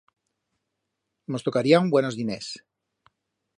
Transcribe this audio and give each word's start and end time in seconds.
Mos 1.31 1.45
tocarían 1.47 1.91
buenos 1.91 2.15
diners. 2.15 2.49